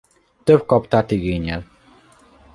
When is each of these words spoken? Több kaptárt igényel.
Több 0.43 0.65
kaptárt 0.65 1.11
igényel. 1.11 1.65